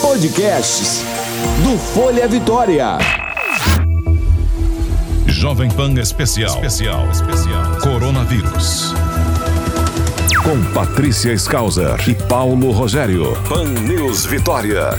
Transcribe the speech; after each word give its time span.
Podcasts 0.00 1.02
do 1.64 1.76
Folha 1.76 2.28
Vitória. 2.28 2.98
Jovem 5.26 5.68
Pan 5.68 5.92
Especial. 5.94 6.54
Especial. 6.54 7.08
Especial. 7.10 7.80
Coronavírus. 7.82 8.94
Com 10.44 10.62
Patrícia 10.72 11.32
Skauser 11.32 11.96
e 12.08 12.14
Paulo 12.14 12.70
Rogério. 12.70 13.32
Pan 13.48 13.64
News 13.64 14.24
Vitória. 14.24 14.90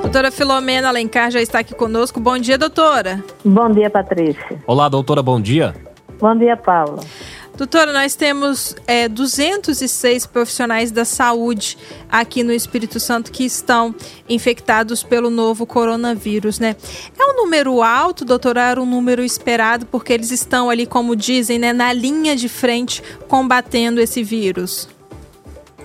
Doutora 0.00 0.30
Filomena 0.30 0.88
Alencar 0.88 1.30
já 1.30 1.42
está 1.42 1.58
aqui 1.58 1.74
conosco. 1.74 2.18
Bom 2.18 2.38
dia, 2.38 2.56
doutora. 2.56 3.22
Bom 3.44 3.70
dia, 3.70 3.90
Patrícia. 3.90 4.58
Olá, 4.66 4.88
doutora, 4.88 5.22
bom 5.22 5.38
dia. 5.38 5.74
Bom 6.18 6.34
dia, 6.34 6.56
Paulo. 6.56 7.00
Doutora, 7.58 7.92
nós 7.92 8.14
temos 8.14 8.76
é, 8.86 9.08
206 9.08 10.26
profissionais 10.26 10.92
da 10.92 11.04
saúde 11.04 11.76
aqui 12.08 12.44
no 12.44 12.52
Espírito 12.52 13.00
Santo 13.00 13.32
que 13.32 13.44
estão 13.44 13.92
infectados 14.28 15.02
pelo 15.02 15.28
novo 15.28 15.66
coronavírus, 15.66 16.60
né? 16.60 16.76
É 17.18 17.24
um 17.24 17.34
número 17.34 17.82
alto, 17.82 18.24
doutora? 18.24 18.60
Era 18.60 18.80
um 18.80 18.86
número 18.86 19.24
esperado 19.24 19.86
porque 19.86 20.12
eles 20.12 20.30
estão 20.30 20.70
ali, 20.70 20.86
como 20.86 21.16
dizem, 21.16 21.58
né, 21.58 21.72
na 21.72 21.92
linha 21.92 22.36
de 22.36 22.48
frente 22.48 23.02
combatendo 23.26 24.00
esse 24.00 24.22
vírus. 24.22 24.88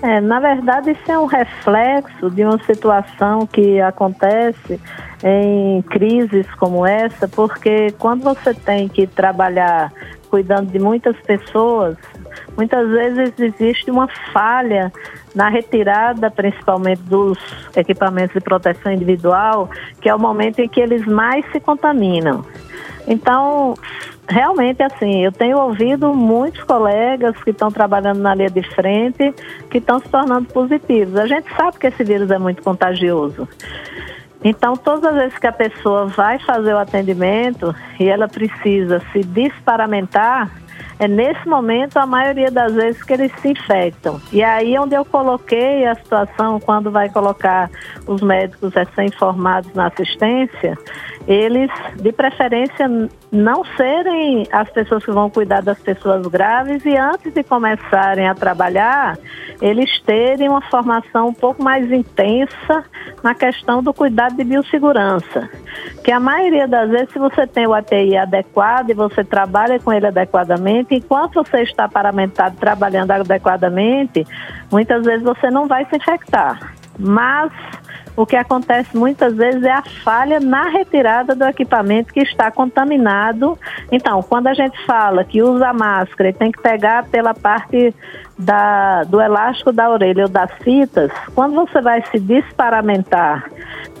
É, 0.00 0.20
na 0.20 0.38
verdade, 0.38 0.92
isso 0.92 1.10
é 1.10 1.18
um 1.18 1.26
reflexo 1.26 2.30
de 2.30 2.44
uma 2.44 2.62
situação 2.66 3.48
que 3.48 3.80
acontece 3.80 4.78
em 5.24 5.82
crises 5.82 6.46
como 6.54 6.86
essa, 6.86 7.26
porque 7.26 7.92
quando 7.98 8.22
você 8.22 8.54
tem 8.54 8.86
que 8.86 9.08
trabalhar 9.08 9.90
cuidando 10.34 10.72
de 10.72 10.80
muitas 10.80 11.16
pessoas, 11.20 11.96
muitas 12.56 12.88
vezes 12.88 13.32
existe 13.38 13.88
uma 13.88 14.08
falha 14.32 14.92
na 15.32 15.48
retirada, 15.48 16.28
principalmente 16.28 17.02
dos 17.02 17.38
equipamentos 17.76 18.34
de 18.34 18.40
proteção 18.40 18.90
individual, 18.90 19.70
que 20.00 20.08
é 20.08 20.14
o 20.14 20.18
momento 20.18 20.58
em 20.58 20.68
que 20.68 20.80
eles 20.80 21.06
mais 21.06 21.44
se 21.52 21.60
contaminam. 21.60 22.44
Então, 23.06 23.74
realmente, 24.28 24.82
assim, 24.82 25.24
eu 25.24 25.30
tenho 25.30 25.56
ouvido 25.56 26.12
muitos 26.12 26.64
colegas 26.64 27.40
que 27.44 27.50
estão 27.50 27.70
trabalhando 27.70 28.18
na 28.18 28.34
linha 28.34 28.50
de 28.50 28.62
frente 28.74 29.32
que 29.70 29.78
estão 29.78 30.00
se 30.00 30.08
tornando 30.08 30.48
positivos. 30.48 31.14
A 31.14 31.28
gente 31.28 31.46
sabe 31.54 31.78
que 31.78 31.86
esse 31.86 32.02
vírus 32.02 32.28
é 32.28 32.40
muito 32.40 32.60
contagioso. 32.60 33.48
Então, 34.44 34.76
todas 34.76 35.04
as 35.04 35.14
vezes 35.14 35.38
que 35.38 35.46
a 35.46 35.52
pessoa 35.52 36.04
vai 36.06 36.38
fazer 36.38 36.74
o 36.74 36.78
atendimento 36.78 37.74
e 37.98 38.06
ela 38.06 38.28
precisa 38.28 39.00
se 39.10 39.20
disparamentar, 39.20 40.50
é 40.98 41.08
nesse 41.08 41.48
momento 41.48 41.96
a 41.96 42.06
maioria 42.06 42.50
das 42.50 42.74
vezes 42.74 43.02
que 43.02 43.14
eles 43.14 43.32
se 43.40 43.48
infectam. 43.48 44.20
E 44.32 44.42
aí 44.42 44.78
onde 44.78 44.94
eu 44.94 45.04
coloquei 45.04 45.86
a 45.86 45.94
situação 45.94 46.60
quando 46.60 46.90
vai 46.90 47.08
colocar 47.08 47.70
os 48.06 48.20
médicos 48.20 48.72
recém-formados 48.74 49.72
na 49.74 49.86
assistência, 49.86 50.78
eles 51.26 51.70
de 51.96 52.12
preferência 52.12 52.86
não 53.32 53.64
serem 53.76 54.46
as 54.52 54.68
pessoas 54.70 55.04
que 55.04 55.10
vão 55.10 55.30
cuidar 55.30 55.62
das 55.62 55.78
pessoas 55.78 56.26
graves 56.26 56.84
e 56.84 56.96
antes 56.96 57.32
de 57.32 57.42
começarem 57.42 58.28
a 58.28 58.34
trabalhar, 58.34 59.18
eles 59.60 60.00
terem 60.02 60.48
uma 60.48 60.60
formação 60.62 61.28
um 61.28 61.32
pouco 61.32 61.62
mais 61.62 61.90
intensa 61.90 62.84
na 63.22 63.34
questão 63.34 63.82
do 63.82 63.92
cuidado 63.94 64.36
de 64.36 64.44
biossegurança. 64.44 65.48
Que 66.04 66.12
a 66.12 66.20
maioria 66.20 66.68
das 66.68 66.90
vezes, 66.90 67.12
se 67.12 67.18
você 67.18 67.46
tem 67.46 67.66
o 67.66 67.72
ATI 67.72 68.16
adequado 68.16 68.90
e 68.90 68.94
você 68.94 69.24
trabalha 69.24 69.80
com 69.80 69.92
ele 69.92 70.06
adequadamente, 70.06 70.94
enquanto 70.94 71.42
você 71.42 71.62
está 71.62 71.88
paramentado 71.88 72.56
trabalhando 72.56 73.10
adequadamente, 73.12 74.26
muitas 74.70 75.04
vezes 75.04 75.22
você 75.22 75.50
não 75.50 75.66
vai 75.66 75.86
se 75.86 75.96
infectar. 75.96 76.74
Mas 76.98 77.52
o 78.16 78.24
que 78.24 78.36
acontece 78.36 78.96
muitas 78.96 79.34
vezes 79.34 79.62
é 79.62 79.72
a 79.72 79.82
falha 79.82 80.38
na 80.38 80.68
retirada 80.68 81.34
do 81.34 81.44
equipamento 81.44 82.12
que 82.12 82.20
está 82.20 82.50
contaminado. 82.50 83.58
Então, 83.90 84.22
quando 84.22 84.46
a 84.46 84.54
gente 84.54 84.76
fala 84.86 85.24
que 85.24 85.42
usa 85.42 85.72
máscara 85.72 86.30
e 86.30 86.32
tem 86.32 86.52
que 86.52 86.62
pegar 86.62 87.04
pela 87.08 87.34
parte 87.34 87.94
da, 88.38 89.04
do 89.04 89.20
elástico 89.20 89.72
da 89.72 89.90
orelha 89.90 90.24
ou 90.24 90.28
das 90.28 90.50
fitas, 90.62 91.10
quando 91.34 91.54
você 91.54 91.80
vai 91.80 92.02
se 92.10 92.20
disparamentar 92.20 93.50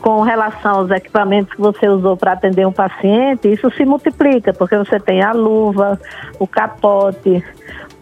com 0.00 0.20
relação 0.20 0.76
aos 0.76 0.90
equipamentos 0.90 1.52
que 1.54 1.60
você 1.60 1.88
usou 1.88 2.16
para 2.16 2.32
atender 2.32 2.66
um 2.66 2.72
paciente, 2.72 3.50
isso 3.50 3.70
se 3.70 3.84
multiplica, 3.84 4.52
porque 4.52 4.76
você 4.76 5.00
tem 5.00 5.22
a 5.22 5.32
luva, 5.32 5.98
o 6.38 6.46
capote, 6.46 7.42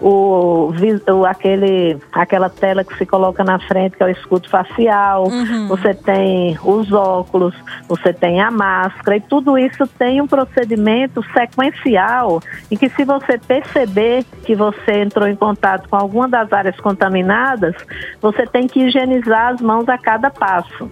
o, 0.02 0.72
o, 1.08 1.24
aquele, 1.24 1.96
aquela 2.12 2.50
tela 2.50 2.82
que 2.82 2.96
se 2.98 3.06
coloca 3.06 3.44
na 3.44 3.58
frente, 3.60 3.96
que 3.96 4.02
é 4.02 4.06
o 4.06 4.10
escudo 4.10 4.48
facial, 4.48 5.28
uhum. 5.28 5.68
você 5.68 5.94
tem 5.94 6.58
os 6.64 6.92
óculos, 6.92 7.54
você 7.88 8.12
tem 8.12 8.40
a 8.40 8.50
máscara, 8.50 9.16
e 9.16 9.20
tudo 9.20 9.56
isso 9.56 9.86
tem 9.86 10.20
um 10.20 10.26
procedimento 10.26 11.22
sequencial 11.32 12.40
em 12.70 12.76
que 12.76 12.88
se 12.88 13.04
você 13.04 13.38
perceber 13.38 14.24
que 14.44 14.56
você 14.56 15.02
entrou 15.02 15.28
em 15.28 15.36
contato 15.36 15.88
com 15.88 15.96
alguma 15.96 16.28
das 16.28 16.52
áreas 16.52 16.78
contaminadas, 16.80 17.74
você 18.20 18.44
tem 18.46 18.66
que 18.66 18.80
higienizar 18.80 19.54
as 19.54 19.60
mãos 19.60 19.88
a 19.88 19.96
cada 19.96 20.30
passo. 20.30 20.90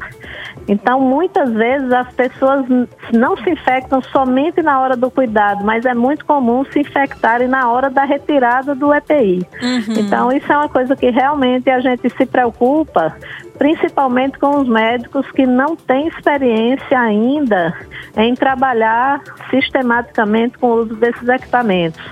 Então, 0.68 1.00
muitas 1.00 1.52
vezes 1.52 1.92
as 1.92 2.12
pessoas 2.12 2.64
não 3.12 3.36
se 3.36 3.50
infectam 3.50 4.00
somente 4.00 4.62
na 4.62 4.80
hora 4.80 4.96
do 4.96 5.10
cuidado, 5.10 5.64
mas 5.64 5.84
é 5.84 5.94
muito 5.94 6.24
comum 6.24 6.64
se 6.64 6.80
infectarem 6.80 7.48
na 7.48 7.70
hora 7.70 7.90
da 7.90 8.04
retirada 8.04 8.74
do 8.74 8.92
EPI. 8.94 9.46
Uhum. 9.62 9.94
Então, 9.98 10.32
isso 10.32 10.52
é 10.52 10.56
uma 10.56 10.68
coisa 10.68 10.94
que 10.94 11.10
realmente 11.10 11.68
a 11.70 11.80
gente 11.80 12.08
se 12.10 12.26
preocupa, 12.26 13.16
principalmente 13.58 14.38
com 14.38 14.60
os 14.60 14.68
médicos 14.68 15.30
que 15.32 15.46
não 15.46 15.74
têm 15.76 16.08
experiência 16.08 16.98
ainda 16.98 17.74
em 18.16 18.34
trabalhar 18.34 19.20
sistematicamente 19.50 20.58
com 20.58 20.68
o 20.68 20.74
uso 20.82 20.94
desses 20.96 21.28
equipamentos. 21.28 22.02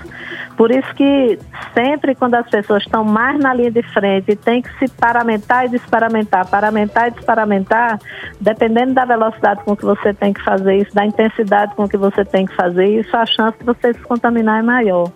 Por 0.55 0.71
isso 0.71 0.93
que 0.95 1.39
sempre 1.73 2.15
quando 2.15 2.35
as 2.35 2.49
pessoas 2.49 2.83
estão 2.83 3.03
mais 3.03 3.39
na 3.39 3.53
linha 3.53 3.71
de 3.71 3.83
frente, 3.93 4.35
tem 4.35 4.61
que 4.61 4.69
se 4.79 4.87
paramentar 4.95 5.65
e 5.65 5.69
desparamentar, 5.69 6.47
paramentar 6.47 7.07
e 7.07 7.11
desparamentar, 7.11 7.99
dependendo 8.39 8.93
da 8.93 9.05
velocidade 9.05 9.63
com 9.63 9.75
que 9.75 9.85
você 9.85 10.13
tem 10.13 10.33
que 10.33 10.43
fazer 10.43 10.77
isso, 10.77 10.93
da 10.93 11.05
intensidade 11.05 11.75
com 11.75 11.87
que 11.87 11.97
você 11.97 12.25
tem 12.25 12.45
que 12.45 12.55
fazer 12.55 12.85
isso, 12.99 13.15
a 13.15 13.25
chance 13.25 13.57
de 13.57 13.65
você 13.65 13.93
se 13.93 14.01
contaminar 14.01 14.59
é 14.59 14.63
maior. 14.63 15.11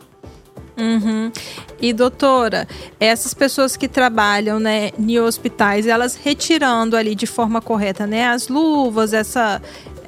Uhum. 0.78 1.32
E 1.80 1.94
doutora, 1.94 2.68
essas 3.00 3.34
pessoas 3.34 3.78
que 3.78 3.88
trabalham, 3.88 4.60
né, 4.60 4.90
em 4.98 5.20
hospitais, 5.20 5.86
elas 5.86 6.16
retirando 6.16 6.98
ali 6.98 7.14
de 7.14 7.28
forma 7.28 7.62
correta, 7.62 8.08
né, 8.08 8.28
as 8.28 8.48
luvas, 8.48 9.14
essa 9.14 9.62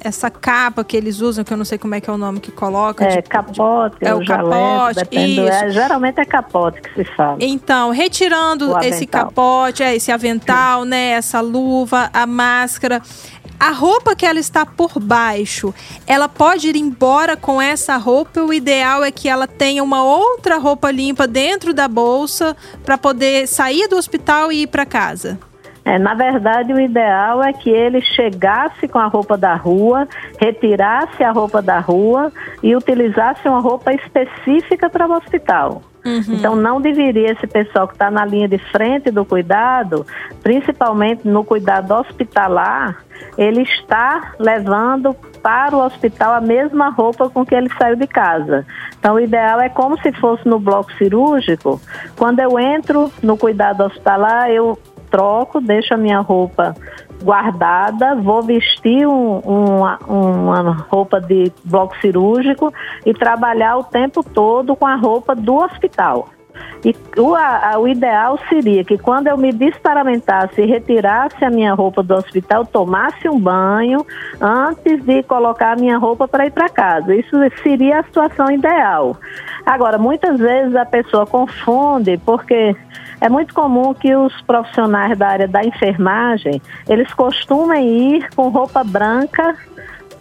essa 0.06 0.30
capa 0.30 0.84
que 0.84 0.96
eles 0.96 1.20
usam, 1.20 1.44
que 1.44 1.52
eu 1.52 1.56
não 1.56 1.64
sei 1.64 1.78
como 1.78 1.94
é 1.94 2.00
que 2.00 2.08
é 2.08 2.12
o 2.12 2.18
nome 2.18 2.40
que 2.40 2.50
coloca. 2.50 3.04
É, 3.04 3.16
tipo, 3.16 3.28
capote, 3.28 3.96
é 4.00 4.14
o 4.14 4.24
capote. 4.24 5.00
Depende, 5.00 5.40
é, 5.40 5.70
geralmente 5.70 6.20
é 6.20 6.24
capote 6.24 6.80
que 6.80 6.94
se 6.94 7.04
fala. 7.16 7.36
Então, 7.40 7.90
retirando 7.90 8.78
esse 8.78 9.06
capote, 9.06 9.82
é, 9.82 9.94
esse 9.94 10.12
avental, 10.12 10.84
né, 10.84 11.10
essa 11.10 11.40
luva, 11.40 12.08
a 12.12 12.26
máscara, 12.26 13.02
a 13.58 13.70
roupa 13.70 14.14
que 14.14 14.26
ela 14.26 14.38
está 14.38 14.64
por 14.64 15.00
baixo, 15.00 15.74
ela 16.06 16.28
pode 16.28 16.68
ir 16.68 16.76
embora 16.76 17.36
com 17.36 17.60
essa 17.60 17.96
roupa. 17.96 18.40
O 18.42 18.52
ideal 18.52 19.02
é 19.02 19.10
que 19.10 19.28
ela 19.28 19.46
tenha 19.46 19.82
uma 19.82 20.04
outra 20.04 20.58
roupa 20.58 20.90
limpa 20.90 21.26
dentro 21.26 21.72
da 21.72 21.88
bolsa 21.88 22.56
para 22.84 22.98
poder 22.98 23.48
sair 23.48 23.88
do 23.88 23.96
hospital 23.96 24.52
e 24.52 24.62
ir 24.62 24.66
para 24.66 24.86
casa. 24.86 25.38
É, 25.86 26.00
na 26.00 26.14
verdade, 26.14 26.72
o 26.72 26.80
ideal 26.80 27.44
é 27.44 27.52
que 27.52 27.70
ele 27.70 28.00
chegasse 28.00 28.88
com 28.88 28.98
a 28.98 29.06
roupa 29.06 29.38
da 29.38 29.54
rua, 29.54 30.08
retirasse 30.36 31.22
a 31.22 31.30
roupa 31.30 31.62
da 31.62 31.78
rua 31.78 32.32
e 32.60 32.74
utilizasse 32.74 33.48
uma 33.48 33.60
roupa 33.60 33.92
específica 33.94 34.90
para 34.90 35.06
o 35.06 35.12
hospital. 35.12 35.82
Uhum. 36.04 36.24
Então, 36.28 36.56
não 36.56 36.80
deveria 36.80 37.30
esse 37.30 37.46
pessoal 37.46 37.86
que 37.86 37.94
está 37.94 38.10
na 38.10 38.24
linha 38.24 38.48
de 38.48 38.58
frente 38.58 39.12
do 39.12 39.24
cuidado, 39.24 40.04
principalmente 40.42 41.26
no 41.28 41.44
cuidado 41.44 41.92
hospitalar, 41.94 43.04
ele 43.38 43.62
está 43.62 44.32
levando 44.40 45.14
para 45.40 45.76
o 45.76 45.84
hospital 45.84 46.34
a 46.34 46.40
mesma 46.40 46.88
roupa 46.88 47.30
com 47.30 47.46
que 47.46 47.54
ele 47.54 47.70
saiu 47.78 47.94
de 47.94 48.08
casa. 48.08 48.66
Então, 48.98 49.14
o 49.14 49.20
ideal 49.20 49.60
é 49.60 49.68
como 49.68 49.96
se 50.00 50.10
fosse 50.12 50.48
no 50.48 50.58
bloco 50.58 50.92
cirúrgico. 50.94 51.80
Quando 52.16 52.40
eu 52.40 52.58
entro 52.58 53.12
no 53.22 53.36
cuidado 53.36 53.84
hospitalar, 53.84 54.50
eu 54.50 54.76
troco, 55.16 55.62
deixo 55.62 55.94
a 55.94 55.96
minha 55.96 56.20
roupa 56.20 56.74
guardada, 57.22 58.14
vou 58.16 58.42
vestir 58.42 59.06
um, 59.06 59.38
uma, 59.38 59.98
uma 60.06 60.72
roupa 60.90 61.18
de 61.18 61.50
bloco 61.64 61.96
cirúrgico 62.02 62.70
e 63.06 63.14
trabalhar 63.14 63.78
o 63.78 63.84
tempo 63.84 64.22
todo 64.22 64.76
com 64.76 64.86
a 64.86 64.94
roupa 64.94 65.34
do 65.34 65.54
hospital. 65.56 66.28
E 66.84 66.94
o, 67.20 67.34
a, 67.34 67.78
o 67.78 67.88
ideal 67.88 68.38
seria 68.48 68.84
que 68.84 68.96
quando 68.98 69.26
eu 69.26 69.36
me 69.36 69.52
desparamentasse 69.52 70.60
e 70.60 70.66
retirasse 70.66 71.44
a 71.44 71.50
minha 71.50 71.74
roupa 71.74 72.02
do 72.02 72.14
hospital, 72.14 72.64
tomasse 72.64 73.28
um 73.28 73.40
banho 73.40 74.06
antes 74.40 75.02
de 75.04 75.22
colocar 75.24 75.72
a 75.72 75.76
minha 75.76 75.98
roupa 75.98 76.28
para 76.28 76.46
ir 76.46 76.52
para 76.52 76.68
casa. 76.68 77.14
Isso 77.14 77.36
seria 77.62 78.00
a 78.00 78.04
situação 78.04 78.50
ideal. 78.50 79.16
Agora, 79.64 79.98
muitas 79.98 80.38
vezes 80.38 80.76
a 80.76 80.84
pessoa 80.84 81.26
confunde 81.26 82.18
porque 82.24 82.76
é 83.20 83.28
muito 83.28 83.54
comum 83.54 83.94
que 83.94 84.14
os 84.14 84.40
profissionais 84.42 85.18
da 85.18 85.28
área 85.28 85.48
da 85.48 85.64
enfermagem, 85.64 86.60
eles 86.88 87.12
costumem 87.14 88.16
ir 88.16 88.28
com 88.34 88.48
roupa 88.48 88.84
branca 88.84 89.56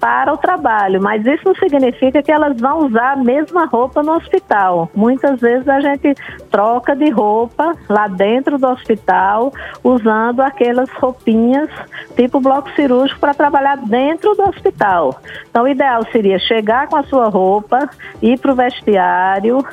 para 0.05 0.31
o 0.31 0.37
trabalho, 0.37 1.01
mas 1.01 1.25
isso 1.25 1.41
não 1.43 1.55
significa 1.55 2.21
que 2.21 2.31
elas 2.31 2.55
vão 2.61 2.85
usar 2.85 3.13
a 3.13 3.15
mesma 3.15 3.65
roupa 3.65 4.03
no 4.03 4.11
hospital. 4.11 4.87
Muitas 4.93 5.41
vezes 5.41 5.67
a 5.67 5.81
gente 5.81 6.13
troca 6.51 6.95
de 6.95 7.09
roupa 7.09 7.73
lá 7.89 8.07
dentro 8.07 8.59
do 8.59 8.67
hospital, 8.67 9.51
usando 9.83 10.41
aquelas 10.41 10.91
roupinhas 10.91 11.71
tipo 12.15 12.39
bloco 12.39 12.69
cirúrgico 12.75 13.19
para 13.19 13.33
trabalhar 13.33 13.77
dentro 13.77 14.35
do 14.35 14.43
hospital. 14.43 15.19
Então, 15.49 15.63
o 15.63 15.67
ideal 15.67 16.05
seria 16.11 16.37
chegar 16.37 16.87
com 16.87 16.97
a 16.97 17.03
sua 17.03 17.27
roupa, 17.27 17.89
ir 18.21 18.39
para 18.39 18.51
o 18.51 18.55
vestiário, 18.55 19.65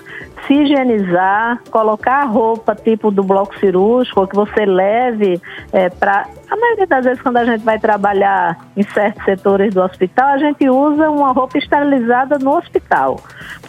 se 0.47 0.55
higienizar, 0.55 1.61
colocar 1.71 2.23
a 2.23 2.25
roupa 2.25 2.75
tipo 2.75 3.11
do 3.11 3.23
bloco 3.23 3.59
cirúrgico, 3.59 4.27
que 4.27 4.35
você 4.35 4.65
leve 4.65 5.41
é, 5.73 5.89
para. 5.89 6.27
A 6.51 6.57
maioria 6.57 6.87
das 6.87 7.05
vezes, 7.07 7.23
quando 7.23 7.39
a 7.39 7.45
gente 7.47 7.65
vai 7.65 7.79
trabalhar 7.79 8.59
em 8.77 8.83
certos 8.83 9.25
setores 9.25 9.73
do 9.73 9.81
hospital, 9.81 10.29
a 10.29 10.39
gente 10.39 10.69
usa 10.69 11.09
uma 11.09 11.33
roupa 11.33 11.57
esterilizada 11.57 12.39
no 12.39 12.59
hospital, 12.59 13.19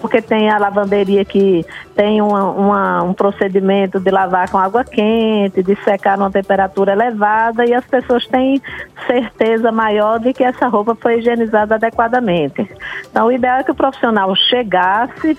porque 0.02 0.22
tem 0.22 0.50
a 0.50 0.58
lavanderia 0.58 1.24
que 1.24 1.66
tem 1.96 2.22
uma, 2.22 2.44
uma, 2.52 3.04
um 3.04 3.14
procedimento 3.14 4.02
de 4.02 4.12
lavar 4.12 4.50
com 4.50 4.58
água 4.58 4.84
quente, 4.84 5.64
de 5.64 5.76
secar 5.78 6.18
numa 6.18 6.30
temperatura 6.30 6.92
elevada, 6.92 7.66
e 7.66 7.74
as 7.74 7.86
pessoas 7.86 8.28
têm 8.28 8.62
certeza 9.08 9.72
maior 9.72 10.20
de 10.20 10.34
que 10.34 10.44
essa 10.44 10.68
roupa 10.68 10.94
foi 10.94 11.20
higienizada 11.20 11.76
adequadamente. 11.76 12.70
Então, 13.10 13.28
o 13.28 13.32
ideal 13.32 13.60
é 13.60 13.64
que 13.64 13.72
o 13.72 13.76
profissional 13.76 14.36
chegasse 14.36 15.38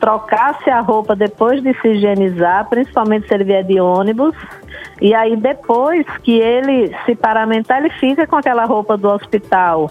trocasse 0.00 0.70
a 0.70 0.80
roupa 0.80 1.14
depois 1.14 1.62
de 1.62 1.74
se 1.80 1.88
higienizar, 1.88 2.68
principalmente 2.68 3.28
se 3.28 3.34
ele 3.34 3.44
vier 3.44 3.64
de 3.64 3.80
ônibus. 3.80 4.34
E 5.00 5.14
aí 5.14 5.36
depois 5.36 6.06
que 6.22 6.38
ele 6.38 6.94
se 7.04 7.14
paramentar, 7.14 7.78
ele 7.78 7.90
fica 7.90 8.26
com 8.26 8.36
aquela 8.36 8.64
roupa 8.64 8.96
do 8.96 9.08
hospital 9.08 9.90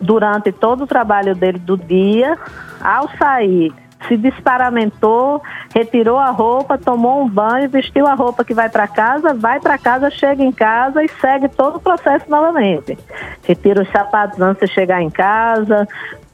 durante 0.00 0.50
todo 0.52 0.84
o 0.84 0.86
trabalho 0.86 1.34
dele 1.34 1.58
do 1.58 1.76
dia. 1.76 2.36
Ao 2.82 3.08
sair, 3.16 3.72
se 4.08 4.16
desparamentou, 4.16 5.42
retirou 5.74 6.18
a 6.18 6.30
roupa, 6.30 6.78
tomou 6.78 7.22
um 7.22 7.28
banho, 7.28 7.68
vestiu 7.68 8.06
a 8.06 8.14
roupa 8.14 8.44
que 8.44 8.54
vai 8.54 8.68
para 8.68 8.88
casa, 8.88 9.34
vai 9.34 9.60
para 9.60 9.78
casa, 9.78 10.10
chega 10.10 10.42
em 10.42 10.52
casa 10.52 11.02
e 11.04 11.08
segue 11.20 11.48
todo 11.48 11.76
o 11.76 11.80
processo 11.80 12.28
novamente. 12.28 12.98
Retira 13.46 13.82
os 13.82 13.90
sapatos 13.90 14.40
antes 14.40 14.68
de 14.68 14.74
chegar 14.74 15.02
em 15.02 15.10
casa, 15.10 15.86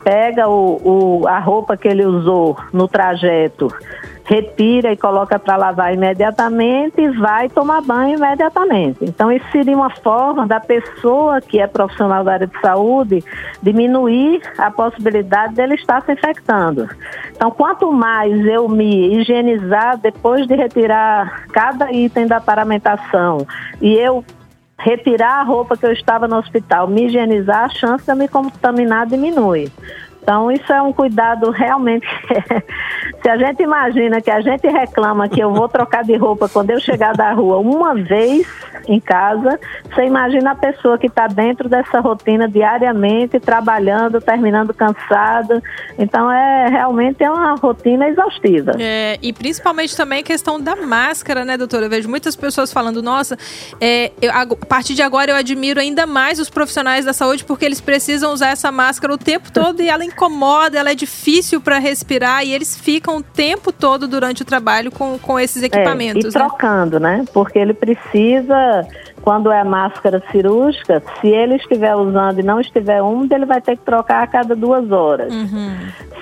pega 0.06 0.49
o, 0.49 0.81
o, 0.85 1.26
a 1.26 1.41
roupa 1.41 1.76
que 1.76 1.88
ele 1.88 2.06
usou 2.06 2.56
no 2.73 2.87
trajeto, 2.87 3.67
retira 4.25 4.93
e 4.93 4.97
coloca 4.97 5.37
para 5.37 5.56
lavar 5.56 5.93
imediatamente 5.93 7.00
e 7.00 7.08
vai 7.08 7.49
tomar 7.49 7.82
banho 7.82 8.17
imediatamente. 8.17 8.99
Então, 9.03 9.32
isso 9.32 9.44
seria 9.50 9.76
uma 9.76 9.91
forma 9.91 10.47
da 10.47 10.61
pessoa 10.61 11.41
que 11.41 11.58
é 11.58 11.67
profissional 11.67 12.23
da 12.23 12.35
área 12.35 12.47
de 12.47 12.61
saúde 12.61 13.25
diminuir 13.61 14.41
a 14.58 14.70
possibilidade 14.70 15.55
dele 15.55 15.75
estar 15.75 16.00
se 16.03 16.12
infectando. 16.12 16.88
Então, 17.35 17.50
quanto 17.50 17.93
mais 17.93 18.47
eu 18.47 18.69
me 18.69 19.17
higienizar 19.17 19.99
depois 19.99 20.47
de 20.47 20.55
retirar 20.55 21.47
cada 21.49 21.91
item 21.91 22.29
da 22.29 22.41
paramentação 22.41 23.44
e 23.81 23.93
eu 23.94 24.25
retirar 24.78 25.40
a 25.40 25.43
roupa 25.43 25.76
que 25.76 25.87
eu 25.87 25.93
estava 25.93 26.28
no 26.28 26.37
hospital, 26.37 26.87
me 26.87 27.06
higienizar, 27.06 27.64
a 27.64 27.69
chance 27.69 28.05
de 28.05 28.12
eu 28.12 28.17
me 28.17 28.28
contaminar 28.28 29.06
diminui. 29.06 29.70
Então, 30.23 30.50
isso 30.50 30.73
é 30.73 30.82
um 30.82 30.93
cuidado 30.93 31.50
realmente. 31.50 32.06
Se 33.23 33.28
a 33.28 33.37
gente 33.37 33.62
imagina 33.62 34.20
que 34.20 34.31
a 34.31 34.40
gente 34.40 34.67
reclama 34.67 35.28
que 35.28 35.40
eu 35.40 35.52
vou 35.52 35.69
trocar 35.69 36.02
de 36.02 36.17
roupa 36.17 36.49
quando 36.49 36.70
eu 36.70 36.81
chegar 36.81 37.14
da 37.14 37.32
rua 37.32 37.58
uma 37.58 37.94
vez 37.94 38.44
em 38.87 39.00
casa, 39.00 39.59
você 39.93 40.05
imagina 40.05 40.53
a 40.53 40.55
pessoa 40.55 40.99
que 40.99 41.06
está 41.06 41.27
dentro 41.27 41.69
dessa 41.69 42.00
rotina 42.00 42.49
diariamente, 42.49 43.41
trabalhando, 43.41 44.21
terminando 44.21 44.73
cansada. 44.73 45.62
Então, 45.99 46.31
é 46.31 46.69
realmente 46.69 47.23
é 47.23 47.31
uma 47.31 47.55
rotina 47.55 48.09
exaustiva. 48.09 48.73
É, 48.79 49.19
e 49.23 49.33
principalmente 49.33 49.97
também 49.97 50.21
a 50.21 50.23
questão 50.23 50.61
da 50.61 50.77
máscara, 50.77 51.44
né, 51.44 51.56
doutora? 51.56 51.87
Eu 51.87 51.91
vejo 51.91 52.09
muitas 52.09 52.37
pessoas 52.37 52.73
falando, 52.73 53.03
nossa, 53.03 53.37
é, 53.81 54.12
eu, 54.21 54.31
a 54.33 54.47
partir 54.67 54.94
de 54.94 55.03
agora 55.03 55.31
eu 55.31 55.37
admiro 55.37 55.81
ainda 55.81 56.06
mais 56.06 56.39
os 56.39 56.50
profissionais 56.50 57.05
da 57.05 57.12
saúde 57.12 57.44
porque 57.44 57.65
eles 57.65 57.81
precisam 57.81 58.32
usar 58.32 58.49
essa 58.49 58.71
máscara 58.71 59.12
o 59.12 59.19
tempo 59.19 59.50
todo 59.53 59.82
e 59.82 59.89
ela 59.89 60.05
incomoda, 60.05 60.79
ela 60.79 60.91
é 60.91 60.94
difícil 60.94 61.61
para 61.61 61.79
respirar 61.79 62.44
e 62.44 62.53
eles 62.53 62.77
ficam 62.77 63.19
o 63.19 63.23
tempo 63.23 63.73
todo 63.73 64.06
durante 64.06 64.43
o 64.43 64.44
trabalho 64.44 64.91
com, 64.91 65.19
com 65.19 65.39
esses 65.39 65.62
equipamentos. 65.62 66.25
É, 66.25 66.29
e 66.29 66.32
né? 66.32 66.47
trocando, 66.47 67.00
né? 67.00 67.25
Porque 67.32 67.59
ele 67.59 67.75
precisa, 67.75 68.75
quando 69.23 69.50
é 69.50 69.62
máscara 69.64 70.23
cirúrgica, 70.31 71.02
se 71.20 71.28
ele 71.28 71.56
estiver 71.56 71.94
usando 71.96 72.38
e 72.38 72.43
não 72.43 72.61
estiver 72.61 73.02
úmido, 73.02 73.34
ele 73.34 73.46
vai 73.46 73.61
ter 73.61 73.76
que 73.76 73.84
trocar 73.84 74.23
a 74.23 74.26
cada 74.26 74.55
duas 74.55 74.90
horas. 74.90 75.32
Uhum. 75.32 75.76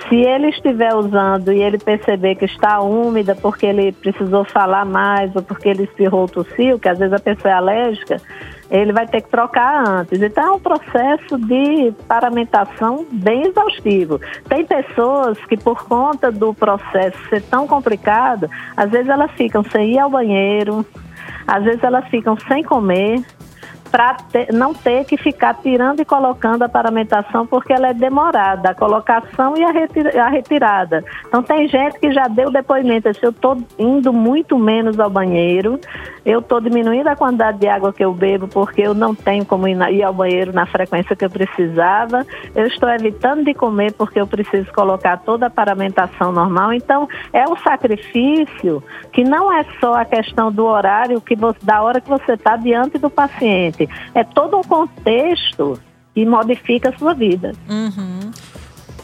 Se 0.09 0.15
ele 0.15 0.49
estiver 0.49 0.93
usando 0.93 1.51
e 1.51 1.61
ele 1.61 1.77
perceber 1.77 2.35
que 2.35 2.45
está 2.45 2.81
úmida 2.81 3.35
porque 3.35 3.65
ele 3.65 3.91
precisou 3.91 4.43
falar 4.45 4.85
mais 4.85 5.35
ou 5.35 5.41
porque 5.41 5.69
ele 5.69 5.83
espirrou 5.83 6.27
tossiu, 6.27 6.79
que 6.79 6.89
às 6.89 6.97
vezes 6.97 7.13
a 7.13 7.19
pessoa 7.19 7.51
é 7.51 7.55
alérgica, 7.55 8.21
ele 8.69 8.91
vai 8.91 9.07
ter 9.07 9.21
que 9.21 9.29
trocar 9.29 9.87
antes. 9.87 10.21
Então 10.21 10.43
é 10.43 10.51
um 10.51 10.59
processo 10.59 11.37
de 11.37 11.93
paramentação 12.07 13.05
bem 13.11 13.43
exaustivo. 13.47 14.19
Tem 14.47 14.65
pessoas 14.65 15.37
que 15.45 15.57
por 15.57 15.85
conta 15.85 16.31
do 16.31 16.53
processo 16.53 17.17
ser 17.29 17.41
tão 17.43 17.67
complicado, 17.67 18.49
às 18.75 18.89
vezes 18.89 19.09
elas 19.09 19.31
ficam 19.31 19.63
sem 19.63 19.93
ir 19.93 19.99
ao 19.99 20.09
banheiro, 20.09 20.85
às 21.47 21.63
vezes 21.63 21.83
elas 21.83 22.07
ficam 22.09 22.37
sem 22.47 22.63
comer, 22.63 23.23
para 23.95 24.17
não 24.51 24.73
ter 24.73 25.05
que 25.05 25.15
ficar 25.15 25.53
tirando 25.53 26.01
e 26.01 26.05
colocando 26.05 26.63
a 26.63 26.67
paramentação, 26.67 27.47
porque 27.47 27.71
ela 27.71 27.87
é 27.87 27.93
demorada, 27.93 28.71
a 28.71 28.75
colocação 28.75 29.55
e 29.55 29.63
a, 29.63 29.69
a 30.21 30.27
retirada. 30.27 31.01
Então, 31.25 31.41
tem 31.41 31.65
gente 31.69 31.97
que 32.01 32.11
já 32.11 32.27
deu 32.27 32.51
depoimento: 32.51 33.13
se 33.13 33.25
eu 33.25 33.29
estou 33.29 33.57
indo 33.79 34.11
muito 34.11 34.59
menos 34.59 34.99
ao 34.99 35.09
banheiro, 35.09 35.79
eu 36.25 36.39
estou 36.39 36.59
diminuindo 36.59 37.07
a 37.07 37.15
quantidade 37.15 37.57
de 37.57 37.69
água 37.69 37.93
que 37.93 38.03
eu 38.03 38.13
bebo, 38.13 38.49
porque 38.49 38.81
eu 38.81 38.93
não 38.93 39.15
tenho 39.15 39.45
como 39.45 39.65
ir, 39.65 39.75
na, 39.75 39.89
ir 39.89 40.03
ao 40.03 40.13
banheiro 40.13 40.51
na 40.51 40.65
frequência 40.65 41.15
que 41.15 41.23
eu 41.23 41.29
precisava, 41.29 42.25
eu 42.53 42.67
estou 42.67 42.89
evitando 42.89 43.45
de 43.45 43.53
comer, 43.53 43.93
porque 43.93 44.19
eu 44.19 44.27
preciso 44.27 44.73
colocar 44.73 45.19
toda 45.19 45.45
a 45.45 45.49
paramentação 45.49 46.33
normal. 46.33 46.73
Então, 46.73 47.07
é 47.31 47.47
um 47.47 47.55
sacrifício 47.55 48.83
que 49.13 49.23
não 49.23 49.53
é 49.53 49.63
só 49.79 49.93
a 49.93 50.03
questão 50.03 50.51
do 50.51 50.65
horário, 50.65 51.21
que 51.21 51.33
você, 51.33 51.59
da 51.63 51.81
hora 51.81 52.01
que 52.01 52.09
você 52.09 52.33
está 52.33 52.57
diante 52.57 52.97
do 52.97 53.09
paciente 53.09 53.84
é 54.13 54.23
todo 54.23 54.57
um 54.57 54.63
contexto 54.63 55.79
que 56.13 56.25
modifica 56.25 56.89
a 56.89 56.97
sua 56.97 57.13
vida. 57.13 57.53
Uhum. 57.69 58.31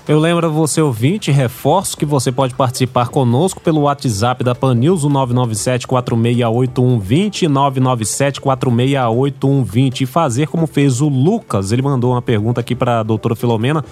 Eu 0.07 0.19
lembro 0.19 0.47
a 0.47 0.50
você, 0.50 0.81
ouvinte, 0.81 1.29
reforço 1.31 1.95
que 1.95 2.05
você 2.05 2.31
pode 2.31 2.55
participar 2.55 3.09
conosco 3.09 3.61
pelo 3.61 3.81
WhatsApp 3.81 4.43
da 4.43 4.55
Pan 4.55 4.73
News, 4.73 5.03
o 5.03 5.09
997-468120, 5.09 7.47
997-468120 7.47 10.01
e 10.01 10.07
fazer 10.07 10.47
como 10.47 10.65
fez 10.65 11.01
o 11.01 11.07
Lucas. 11.07 11.71
Ele 11.71 11.83
mandou 11.83 12.13
uma 12.13 12.21
pergunta 12.21 12.61
aqui 12.61 12.73
para 12.73 13.01
a 13.01 13.03
doutora 13.03 13.35
Filomena. 13.35 13.85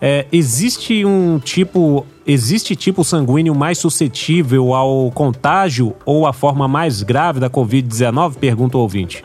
É, 0.00 0.26
existe 0.30 1.04
um 1.04 1.40
tipo, 1.40 2.06
existe 2.24 2.76
tipo 2.76 3.02
sanguíneo 3.02 3.52
mais 3.52 3.78
suscetível 3.78 4.74
ao 4.74 5.10
contágio 5.10 5.92
ou 6.06 6.24
a 6.24 6.32
forma 6.32 6.68
mais 6.68 7.02
grave 7.02 7.40
da 7.40 7.50
Covid-19? 7.50 8.36
Pergunta 8.36 8.78
o 8.78 8.80
ouvinte. 8.80 9.24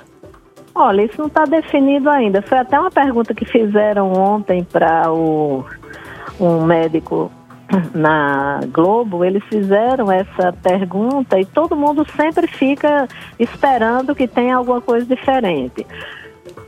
Olha, 0.75 1.03
isso 1.03 1.19
não 1.19 1.27
está 1.27 1.45
definido 1.45 2.09
ainda. 2.09 2.41
Foi 2.41 2.57
até 2.57 2.79
uma 2.79 2.89
pergunta 2.89 3.33
que 3.33 3.45
fizeram 3.45 4.11
ontem 4.13 4.63
para 4.63 5.11
o 5.11 5.63
um 6.39 6.63
médico 6.65 7.31
na 7.93 8.59
Globo, 8.71 9.23
eles 9.23 9.43
fizeram 9.45 10.11
essa 10.11 10.51
pergunta 10.53 11.39
e 11.39 11.45
todo 11.45 11.75
mundo 11.75 12.05
sempre 12.15 12.47
fica 12.47 13.07
esperando 13.39 14.15
que 14.15 14.27
tenha 14.27 14.57
alguma 14.57 14.81
coisa 14.81 15.05
diferente. 15.05 15.85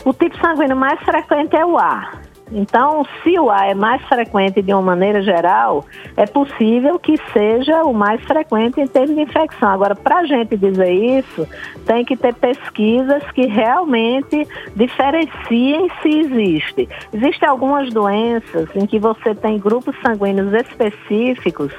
O 0.04 0.14
tipo 0.14 0.38
sanguíneo 0.40 0.76
mais 0.76 1.00
frequente 1.02 1.56
é 1.56 1.66
o 1.66 1.78
A. 1.78 2.25
Então, 2.52 3.04
se 3.24 3.40
o 3.40 3.50
A 3.50 3.68
é 3.68 3.74
mais 3.74 4.02
frequente 4.04 4.62
de 4.62 4.72
uma 4.72 4.82
maneira 4.82 5.22
geral, 5.22 5.84
é 6.16 6.26
possível 6.26 7.00
que 7.00 7.18
seja 7.34 7.84
o 7.84 7.94
mais 7.94 8.22
frequente 8.24 8.80
em 8.80 8.88
termos 8.88 9.16
de 9.16 9.22
infecção. 9.22 9.70
Agora, 9.70 9.96
para 9.96 10.20
a 10.20 10.26
gente 10.26 10.56
dizer 10.56 10.92
isso, 10.92 11.48
tem 11.86 12.06
que 12.06 12.16
ter 12.16 12.34
pesquisas 12.36 13.24
que 13.32 13.48
realmente 13.48 14.48
diferenciem 14.76 15.90
se 16.02 16.20
existe. 16.20 16.90
Existem 17.12 17.50
algumas 17.50 17.92
doenças 17.92 18.70
em 18.76 18.86
que 18.86 19.00
você 19.00 19.34
tem 19.34 19.58
grupos 19.58 19.96
sanguíneos 20.02 20.54
específicos 20.54 21.74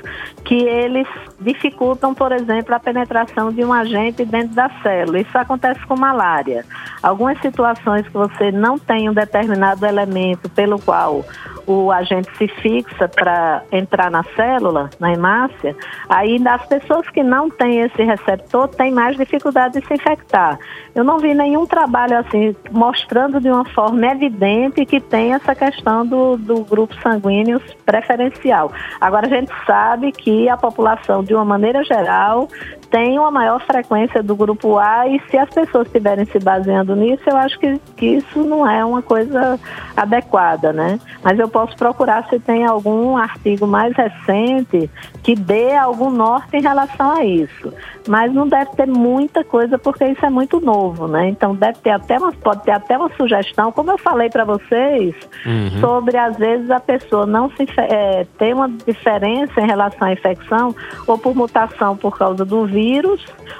que 0.45 0.65
eles 0.65 1.07
dificultam, 1.41 2.15
por 2.15 2.33
exemplo, 2.33 2.75
a 2.75 2.81
penetração 2.81 3.53
de 3.53 3.65
um 3.65 3.73
agente 3.73 4.25
dentro 4.25 4.55
da 4.55 4.69
célula. 4.83 5.21
Isso 5.21 5.37
acontece 5.37 5.85
com 5.87 5.97
malária. 5.97 6.65
Algumas 7.03 7.39
situações 7.41 8.07
que 8.07 8.15
você 8.15 8.51
não 8.51 8.79
tem 8.79 9.09
um 9.09 9.15
determinado 9.15 9.85
elemento 9.87 10.49
pelo 10.57 10.81
qual 10.81 11.25
o 11.67 11.91
agente 11.91 12.31
se 12.39 12.49
fixa 12.49 13.09
para 13.09 13.63
entrar 13.73 14.11
na 14.11 14.23
célula, 14.35 14.89
na 15.01 15.13
hemácia, 15.13 15.77
aí 16.09 16.41
as 16.47 16.65
pessoas 16.67 17.09
que 17.11 17.23
não 17.23 17.51
têm 17.51 17.81
esse 17.81 18.03
receptor 18.03 18.69
têm 18.69 18.93
mais 18.93 19.17
dificuldade 19.17 19.81
de 19.81 19.87
se 19.87 19.95
infectar. 19.95 20.59
Eu 20.95 21.05
não 21.05 21.19
vi 21.19 21.35
nenhum 21.35 21.67
trabalho 21.67 22.19
assim 22.19 22.55
mostrando 22.71 23.41
de 23.41 23.51
uma 23.51 23.65
forma 23.67 24.07
evidente 24.07 24.87
que 24.87 25.01
tem 25.01 25.35
essa 25.35 25.55
questão 25.55 26.07
do, 26.07 26.37
do 26.37 26.65
grupo 26.65 26.95
sanguíneo 27.03 27.61
preferencial. 27.85 28.73
Agora 29.01 29.27
a 29.27 29.31
gente 29.31 29.53
sabe 29.67 30.13
que 30.13 30.49
a 30.49 30.57
população, 30.57 31.23
de 31.23 31.35
uma 31.35 31.45
maneira 31.45 31.85
geral, 31.85 32.49
tem 32.91 33.19
uma 33.19 33.31
maior 33.31 33.61
frequência 33.61 34.23
do 34.23 34.37
grupo 34.37 34.79
A 34.79 35.07
e 35.09 35.21
se 35.29 35.37
as 35.37 35.51
pessoas 35.51 35.87
estiverem 35.87 36.25
se 36.27 36.39
baseando 36.39 36.95
nisso, 36.95 37.23
eu 37.27 37.37
acho 37.37 37.59
que, 37.59 37.79
que 37.97 38.07
isso 38.07 38.45
não 38.45 38.69
é 38.69 38.85
uma 38.85 39.03
coisa 39.03 39.59
adequada, 39.97 40.73
né? 40.73 40.99
Mas 41.23 41.39
eu 41.39 41.49
posso 41.49 41.77
procurar 41.77 42.29
se 42.29 42.39
tem 42.39 42.65
algum 42.65 43.17
artigo 43.17 43.67
mais 43.67 43.95
recente 43.97 44.91
que 45.23 45.35
dê 45.35 45.75
algum 45.75 46.11
norte 46.11 46.57
em 46.57 46.63
relação 46.63 47.11
a 47.11 47.25
isso. 47.25 47.73
Mas 48.07 48.33
não 48.33 48.47
deve 48.47 48.71
ter 48.77 48.87
muita 48.87 49.43
coisa 49.43 49.79
porque 49.79 50.05
isso 50.05 50.25
é 50.25 50.31
muito 50.31 50.61
novo, 50.61 51.09
né? 51.09 51.29
Então 51.29 51.55
deve 51.55 51.79
ter 51.81 51.91
até 51.91 52.19
uma, 52.19 52.33
pode 52.33 52.63
ter 52.63 52.73
até 52.73 52.97
uma 52.97 53.11
sugestão, 53.17 53.73
como 53.73 53.91
eu 53.91 53.99
falei 53.99 54.31
para 54.31 54.45
vocês, 54.45 55.15
uhum. 55.45 55.81
sobre 55.81 56.17
às 56.17 56.37
vezes 56.37 56.71
a 56.71 56.79
pessoa 56.79 57.27
não 57.27 57.51
se 57.51 57.67
é, 57.79 58.27
ter 58.39 58.55
uma 58.55 58.69
diferença 58.69 59.61
em 59.61 59.67
relação 59.67 60.07
à 60.07 60.13
infecção 60.13 60.75
ou 61.07 61.19
por 61.19 61.35
mutação 61.35 61.97
por 61.97 62.17
causa 62.17 62.45
do 62.45 62.65
vírus 62.65 62.76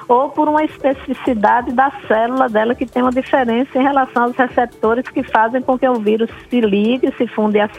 ou 0.07 0.29
por 0.29 0.47
uma 0.47 0.63
especificidade 0.63 1.71
da 1.71 1.91
célula 2.07 2.47
dela 2.47 2.75
que 2.75 2.85
tem 2.85 3.01
uma 3.01 3.11
diferença 3.11 3.77
em 3.77 3.83
relação 3.83 4.23
aos 4.23 4.35
receptores 4.35 5.07
que 5.09 5.23
fazem 5.23 5.61
com 5.61 5.77
que 5.77 5.87
o 5.87 5.95
vírus 5.95 6.29
se 6.49 6.61
ligue, 6.61 7.13
se 7.17 7.27
funde 7.27 7.59
a, 7.59 7.69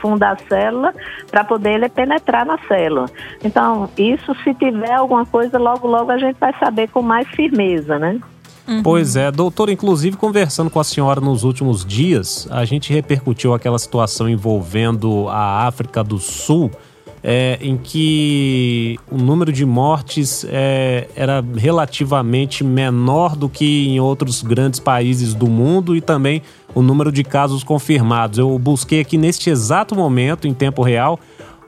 funda 0.00 0.30
a 0.30 0.36
célula 0.48 0.94
para 1.30 1.44
poder 1.44 1.74
ele 1.74 1.88
penetrar 1.88 2.46
na 2.46 2.58
célula. 2.68 3.06
Então, 3.42 3.88
isso 3.96 4.34
se 4.44 4.54
tiver 4.54 4.92
alguma 4.92 5.26
coisa, 5.26 5.58
logo 5.58 5.86
logo 5.88 6.10
a 6.10 6.18
gente 6.18 6.36
vai 6.38 6.54
saber 6.58 6.88
com 6.88 7.02
mais 7.02 7.28
firmeza, 7.28 7.98
né? 7.98 8.20
Uhum. 8.66 8.82
Pois 8.82 9.16
é, 9.16 9.30
doutor, 9.30 9.68
inclusive 9.70 10.16
conversando 10.16 10.70
com 10.70 10.78
a 10.78 10.84
senhora 10.84 11.20
nos 11.20 11.42
últimos 11.42 11.84
dias, 11.84 12.46
a 12.50 12.64
gente 12.64 12.92
repercutiu 12.92 13.52
aquela 13.52 13.78
situação 13.78 14.28
envolvendo 14.28 15.28
a 15.28 15.66
África 15.66 16.04
do 16.04 16.18
Sul 16.18 16.70
é, 17.22 17.58
em 17.60 17.76
que 17.76 18.98
o 19.10 19.16
número 19.16 19.52
de 19.52 19.64
mortes 19.64 20.44
é, 20.48 21.06
era 21.14 21.44
relativamente 21.56 22.64
menor 22.64 23.36
do 23.36 23.48
que 23.48 23.86
em 23.88 24.00
outros 24.00 24.42
grandes 24.42 24.80
países 24.80 25.32
do 25.34 25.46
mundo 25.46 25.94
e 25.94 26.00
também 26.00 26.42
o 26.74 26.82
número 26.82 27.12
de 27.12 27.22
casos 27.22 27.62
confirmados. 27.62 28.38
Eu 28.38 28.58
busquei 28.58 28.98
aqui 29.00 29.16
neste 29.16 29.48
exato 29.50 29.94
momento, 29.94 30.48
em 30.48 30.54
tempo 30.54 30.82
real, 30.82 31.20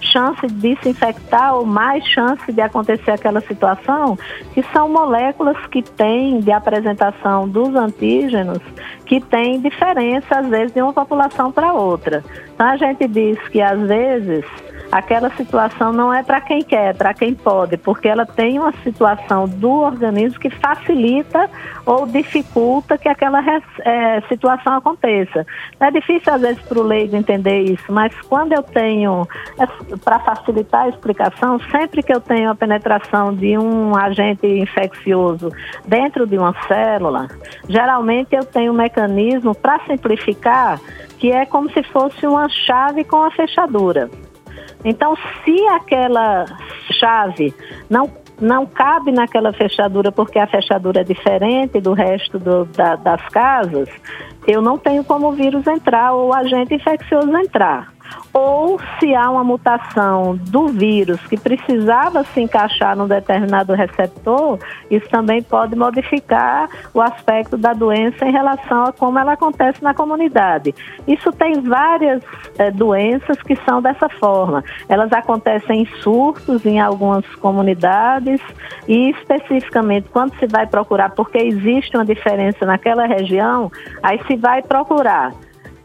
chance 0.00 0.46
de 0.46 0.76
se 0.82 0.88
infectar 0.88 1.54
ou 1.54 1.64
mais 1.64 2.04
chance 2.06 2.52
de 2.52 2.60
acontecer 2.60 3.12
aquela 3.12 3.40
situação, 3.40 4.18
que 4.52 4.62
são 4.72 4.88
moléculas 4.88 5.56
que 5.66 5.82
têm 5.82 6.40
de 6.40 6.52
apresentação 6.52 7.48
dos 7.48 7.74
antígenos 7.74 8.60
que 9.06 9.20
tem 9.20 9.60
diferença, 9.60 10.38
às 10.38 10.48
vezes, 10.48 10.72
de 10.72 10.80
uma 10.80 10.92
população 10.92 11.52
para 11.52 11.72
outra. 11.72 12.24
Então, 12.54 12.66
a 12.66 12.76
gente 12.76 13.06
diz 13.06 13.38
que, 13.48 13.60
às 13.60 13.80
vezes, 13.80 14.44
aquela 14.94 15.28
situação 15.30 15.92
não 15.92 16.14
é 16.14 16.22
para 16.22 16.40
quem 16.40 16.62
quer, 16.62 16.90
é 16.90 16.92
para 16.92 17.12
quem 17.12 17.34
pode, 17.34 17.76
porque 17.76 18.06
ela 18.06 18.24
tem 18.24 18.60
uma 18.60 18.72
situação 18.84 19.48
do 19.48 19.72
organismo 19.72 20.38
que 20.38 20.48
facilita 20.48 21.50
ou 21.84 22.06
dificulta 22.06 22.96
que 22.96 23.08
aquela 23.08 23.42
é, 23.80 24.20
situação 24.28 24.74
aconteça. 24.74 25.44
É 25.80 25.90
difícil 25.90 26.32
às 26.32 26.40
vezes 26.40 26.62
para 26.62 26.78
o 26.78 26.82
leigo 26.84 27.16
entender 27.16 27.62
isso, 27.62 27.92
mas 27.92 28.14
quando 28.22 28.52
eu 28.52 28.62
tenho, 28.62 29.26
é, 29.58 29.66
para 29.96 30.20
facilitar 30.20 30.84
a 30.84 30.88
explicação, 30.90 31.58
sempre 31.72 32.00
que 32.00 32.14
eu 32.14 32.20
tenho 32.20 32.50
a 32.50 32.54
penetração 32.54 33.34
de 33.34 33.58
um 33.58 33.96
agente 33.96 34.46
infeccioso 34.46 35.50
dentro 35.84 36.24
de 36.24 36.38
uma 36.38 36.54
célula, 36.68 37.26
geralmente 37.68 38.36
eu 38.36 38.44
tenho 38.44 38.72
um 38.72 38.76
mecanismo 38.76 39.56
para 39.56 39.80
simplificar 39.86 40.80
que 41.18 41.32
é 41.32 41.44
como 41.44 41.68
se 41.72 41.82
fosse 41.82 42.24
uma 42.28 42.48
chave 42.48 43.02
com 43.02 43.24
a 43.24 43.30
fechadura. 43.32 44.08
Então, 44.84 45.16
se 45.44 45.66
aquela 45.68 46.44
chave 46.92 47.54
não 47.88 48.10
não 48.40 48.66
cabe 48.66 49.12
naquela 49.12 49.52
fechadura 49.52 50.10
porque 50.10 50.40
a 50.40 50.46
fechadura 50.48 51.02
é 51.02 51.04
diferente 51.04 51.80
do 51.80 51.92
resto 51.92 52.36
do, 52.36 52.64
da, 52.64 52.96
das 52.96 53.24
casas, 53.28 53.88
eu 54.44 54.60
não 54.60 54.76
tenho 54.76 55.04
como 55.04 55.28
o 55.28 55.32
vírus 55.32 55.64
entrar 55.68 56.12
ou 56.12 56.30
o 56.30 56.34
agente 56.34 56.74
infeccioso 56.74 57.30
entrar 57.36 57.93
ou 58.34 58.80
se 58.98 59.14
há 59.14 59.30
uma 59.30 59.44
mutação 59.44 60.36
do 60.50 60.66
vírus 60.66 61.20
que 61.28 61.38
precisava 61.38 62.24
se 62.24 62.40
encaixar 62.40 62.96
num 62.96 63.06
determinado 63.06 63.72
receptor, 63.72 64.58
isso 64.90 65.08
também 65.08 65.40
pode 65.40 65.76
modificar 65.76 66.68
o 66.92 67.00
aspecto 67.00 67.56
da 67.56 67.72
doença 67.72 68.26
em 68.26 68.32
relação 68.32 68.86
a 68.86 68.92
como 68.92 69.20
ela 69.20 69.34
acontece 69.34 69.80
na 69.84 69.94
comunidade. 69.94 70.74
Isso 71.06 71.30
tem 71.30 71.60
várias 71.60 72.22
é, 72.58 72.72
doenças 72.72 73.40
que 73.40 73.54
são 73.64 73.80
dessa 73.80 74.08
forma. 74.08 74.64
Elas 74.88 75.12
acontecem 75.12 75.82
em 75.82 75.86
surtos 76.02 76.66
em 76.66 76.80
algumas 76.80 77.24
comunidades 77.36 78.40
e 78.88 79.10
especificamente 79.10 80.08
quando 80.08 80.36
se 80.40 80.46
vai 80.48 80.66
procurar, 80.66 81.10
porque 81.10 81.38
existe 81.38 81.96
uma 81.96 82.04
diferença 82.04 82.66
naquela 82.66 83.06
região, 83.06 83.70
aí 84.02 84.20
se 84.26 84.34
vai 84.34 84.60
procurar 84.60 85.32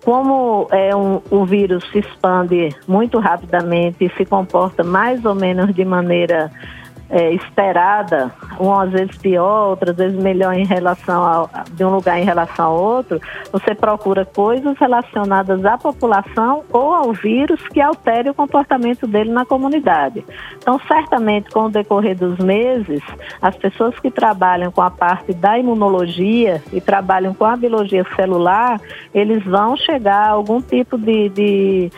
como 0.03 0.68
é 0.72 0.96
um, 0.96 1.22
o 1.29 1.46
vírus 1.46 1.84
se 1.91 2.00
expande 2.00 2.70
muito 2.88 3.20
rapidamente 3.20 4.06
e 4.06 4.10
se 4.15 4.25
comporta 4.25 4.84
mais 4.84 5.24
ou 5.25 5.36
menos 5.36 5.74
de 5.74 5.84
maneira 5.84 6.51
é, 7.10 7.34
esperada, 7.34 8.32
umas 8.60 8.92
vezes 8.92 9.18
pior, 9.18 9.70
outras 9.70 9.96
vezes 9.96 10.22
melhor 10.22 10.54
em 10.54 10.66
relação 10.66 11.24
ao, 11.24 11.50
de 11.72 11.84
um 11.84 11.89
lugar 11.89 12.20
em 12.20 12.24
relação 12.24 12.68
ao 12.68 12.80
outro, 12.80 13.20
você 13.51 13.74
procura 13.74 14.25
coisas 14.25 14.78
relacionadas 14.78 15.66
à 15.66 15.78
população 15.78 16.63
ou 16.72 16.94
ao 16.94 17.12
vírus 17.13 17.60
que 17.70 17.82
altere 17.82 18.30
o 18.30 18.34
comportamento 18.34 19.08
dele 19.08 19.32
na 19.32 19.46
comunidade. 19.46 20.24
Então, 20.58 20.80
certamente, 20.88 21.50
com 21.50 21.66
o 21.66 21.70
decorrer 21.70 22.16
dos 22.16 22.38
meses, 22.38 23.01
as 23.42 23.56
pessoas 23.56 23.98
que 24.00 24.12
trabalham 24.12 24.72
com 24.72 24.82
a 24.82 24.92
parte 24.92 25.34
da 25.34 25.58
imunologia 25.58 26.62
e 26.72 26.80
trabalham 26.80 27.34
com 27.34 27.46
a 27.46 27.56
biologia 27.56 28.06
celular, 28.16 28.80
eles 29.13 29.44
vão 29.44 29.75
chegar 29.75 30.28
a 30.28 30.30
algum 30.30 30.62
tipo 30.62 30.98
de, 30.98 31.30
de 31.30 31.92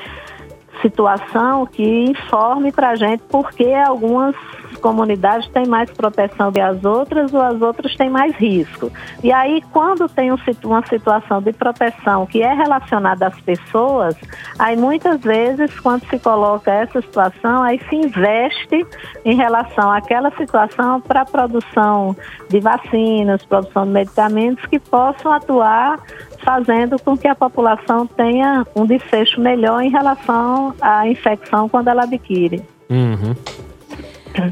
situação 0.81 1.65
que 1.65 2.05
informe 2.05 2.71
para 2.71 2.89
a 2.89 2.95
gente 2.95 3.23
por 3.23 3.51
que 3.51 3.73
algumas 3.73 4.35
comunidades 4.81 5.47
têm 5.49 5.67
mais 5.67 5.89
proteção 5.91 6.51
que 6.51 6.59
as 6.59 6.83
outras 6.83 7.33
ou 7.33 7.41
as 7.41 7.61
outras 7.61 7.95
têm 7.95 8.09
mais 8.09 8.35
risco. 8.35 8.91
E 9.23 9.31
aí, 9.31 9.61
quando 9.71 10.09
tem 10.09 10.31
uma 10.31 10.85
situação 10.87 11.41
de 11.41 11.53
proteção 11.53 12.25
que 12.25 12.41
é 12.41 12.53
relacionada 12.53 13.27
às 13.27 13.39
pessoas, 13.41 14.15
aí 14.57 14.75
muitas 14.75 15.21
vezes, 15.21 15.79
quando 15.79 16.05
se 16.09 16.17
coloca 16.19 16.71
essa 16.71 17.01
situação, 17.01 17.63
aí 17.63 17.79
se 17.87 17.95
investe 17.95 18.85
em 19.23 19.35
relação 19.35 19.91
àquela 19.91 20.31
situação 20.31 20.99
para 20.99 21.21
a 21.21 21.25
produção 21.25 22.15
de 22.49 22.59
vacinas, 22.59 23.45
produção 23.45 23.85
de 23.85 23.91
medicamentos 23.91 24.65
que 24.65 24.79
possam 24.79 25.31
atuar 25.31 25.99
fazendo 26.43 26.99
com 26.99 27.17
que 27.17 27.27
a 27.27 27.35
população 27.35 28.05
tenha 28.07 28.65
um 28.75 28.85
desfecho 28.85 29.39
melhor 29.39 29.81
em 29.81 29.89
relação 29.89 30.73
à 30.81 31.07
infecção 31.07 31.69
quando 31.69 31.87
ela 31.87 32.03
adquire. 32.03 32.63
Uhum. 32.89 33.35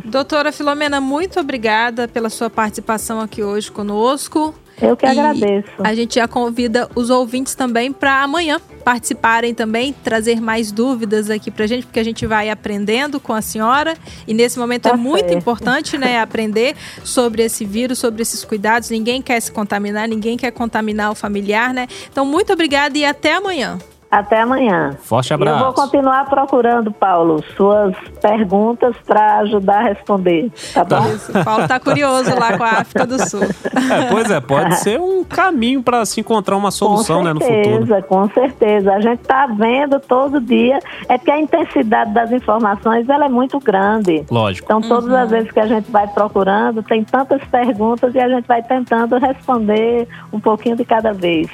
Doutora 0.05 0.51
Filomena, 0.51 0.99
muito 0.99 1.39
obrigada 1.39 2.07
pela 2.07 2.29
sua 2.29 2.49
participação 2.49 3.19
aqui 3.19 3.43
hoje 3.43 3.71
conosco. 3.71 4.53
Eu 4.81 4.95
que 4.95 5.05
e 5.05 5.09
agradeço. 5.09 5.69
A 5.79 5.93
gente 5.93 6.15
já 6.15 6.27
convida 6.27 6.89
os 6.95 7.09
ouvintes 7.09 7.55
também 7.55 7.91
para 7.91 8.23
amanhã 8.23 8.59
participarem 8.79 9.53
também, 9.53 9.93
trazer 9.93 10.41
mais 10.41 10.71
dúvidas 10.71 11.29
aqui 11.29 11.51
para 11.51 11.65
a 11.65 11.67
gente, 11.67 11.85
porque 11.85 11.99
a 11.99 12.03
gente 12.03 12.25
vai 12.25 12.49
aprendendo 12.49 13.19
com 13.19 13.33
a 13.33 13.41
senhora 13.41 13.95
e 14.27 14.33
nesse 14.33 14.57
momento 14.57 14.87
é 14.87 14.89
tá 14.89 14.95
é 14.95 14.99
muito 14.99 15.29
certo. 15.29 15.37
importante, 15.37 15.97
né, 15.97 16.19
aprender 16.19 16.75
sobre 17.03 17.43
esse 17.43 17.63
vírus, 17.65 17.99
sobre 17.99 18.23
esses 18.23 18.43
cuidados. 18.43 18.89
Ninguém 18.89 19.21
quer 19.21 19.39
se 19.39 19.51
contaminar, 19.51 20.07
ninguém 20.07 20.37
quer 20.37 20.51
contaminar 20.51 21.11
o 21.11 21.15
familiar, 21.15 21.73
né? 21.73 21.87
Então, 22.11 22.25
muito 22.25 22.51
obrigada 22.51 22.97
e 22.97 23.05
até 23.05 23.35
amanhã. 23.35 23.77
Até 24.11 24.41
amanhã. 24.41 24.97
Forte 25.03 25.33
abraço. 25.33 25.59
Eu 25.59 25.65
vou 25.65 25.73
continuar 25.73 26.25
procurando, 26.25 26.91
Paulo, 26.91 27.43
suas 27.55 27.95
perguntas 28.19 28.95
para 29.05 29.37
ajudar 29.39 29.81
a 29.81 29.83
responder, 29.83 30.51
tá 30.73 30.83
bom? 30.83 31.07
Isso. 31.09 31.31
Paulo 31.45 31.67
tá 31.67 31.79
curioso 31.79 32.31
lá 32.37 32.57
com 32.57 32.63
a 32.63 32.69
África 32.69 33.05
do 33.05 33.19
Sul. 33.29 33.43
É, 33.43 34.09
pois 34.09 34.31
é, 34.31 34.39
pode 34.39 34.75
ser 34.79 34.99
um 34.99 35.23
caminho 35.23 35.83
para 35.83 36.03
se 36.05 36.19
encontrar 36.19 36.57
uma 36.57 36.71
solução 36.71 37.23
certeza, 37.23 37.23
né, 37.23 37.33
no 37.33 37.85
futuro. 37.85 38.03
Com 38.03 38.29
certeza, 38.29 38.93
a 38.93 39.01
gente 39.01 39.19
tá 39.19 39.45
vendo 39.47 39.99
todo 39.99 40.41
dia, 40.41 40.79
é 41.07 41.17
que 41.17 41.29
a 41.29 41.39
intensidade 41.39 42.11
das 42.11 42.31
informações 42.31 43.07
ela 43.07 43.25
é 43.25 43.29
muito 43.29 43.59
grande. 43.59 44.25
Lógico. 44.29 44.65
Então, 44.65 44.81
todas 44.81 45.09
uhum. 45.09 45.17
as 45.17 45.29
vezes 45.29 45.51
que 45.51 45.59
a 45.59 45.67
gente 45.67 45.89
vai 45.91 46.07
procurando, 46.07 46.81
tem 46.81 47.03
tantas 47.03 47.43
perguntas 47.45 48.13
e 48.15 48.19
a 48.19 48.27
gente 48.27 48.47
vai 48.47 48.63
tentando 48.63 49.17
responder 49.17 50.07
um 50.33 50.39
pouquinho 50.39 50.75
de 50.75 50.85
cada 50.85 51.13
vez 51.13 51.49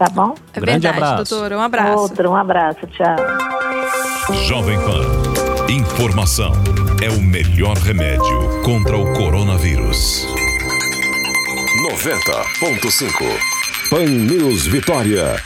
tá 0.00 0.08
bom? 0.08 0.34
É 0.54 0.60
Grande 0.60 0.80
verdade, 0.86 1.04
abraço. 1.04 1.30
doutora. 1.30 1.58
Um 1.58 1.60
abraço. 1.60 1.98
Outro, 1.98 2.30
um 2.30 2.36
abraço. 2.36 2.86
Tchau. 2.86 3.16
Jovem 4.46 4.78
Pan. 4.80 5.70
Informação 5.70 6.52
é 7.02 7.10
o 7.10 7.20
melhor 7.20 7.76
remédio 7.76 8.62
contra 8.64 8.96
o 8.96 9.12
coronavírus. 9.12 10.26
90.5 11.82 13.10
Pan 13.90 14.06
News 14.06 14.66
Vitória. 14.66 15.36